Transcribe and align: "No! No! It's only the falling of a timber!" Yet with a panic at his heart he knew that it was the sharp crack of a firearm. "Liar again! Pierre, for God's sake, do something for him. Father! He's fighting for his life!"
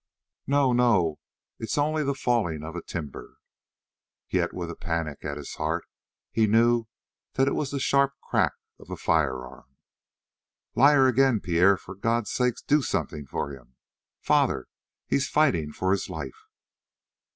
"No! 0.47 0.73
No! 0.73 1.19
It's 1.59 1.77
only 1.77 2.03
the 2.03 2.15
falling 2.15 2.63
of 2.63 2.75
a 2.75 2.81
timber!" 2.81 3.37
Yet 4.31 4.51
with 4.51 4.71
a 4.71 4.75
panic 4.75 5.23
at 5.23 5.37
his 5.37 5.53
heart 5.61 5.85
he 6.31 6.47
knew 6.47 6.87
that 7.33 7.47
it 7.47 7.53
was 7.53 7.69
the 7.69 7.79
sharp 7.79 8.13
crack 8.19 8.53
of 8.79 8.89
a 8.89 8.97
firearm. 8.97 9.77
"Liar 10.73 11.05
again! 11.05 11.39
Pierre, 11.39 11.77
for 11.77 11.93
God's 11.93 12.31
sake, 12.31 12.55
do 12.65 12.81
something 12.81 13.27
for 13.27 13.51
him. 13.51 13.75
Father! 14.19 14.65
He's 15.05 15.29
fighting 15.29 15.71
for 15.71 15.91
his 15.91 16.09
life!" 16.09 16.47